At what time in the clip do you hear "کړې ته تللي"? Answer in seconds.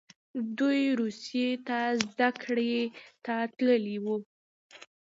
2.43-3.97